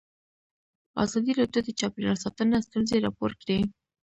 [1.03, 3.59] ازادي راډیو د چاپیریال ساتنه ستونزې راپور کړي.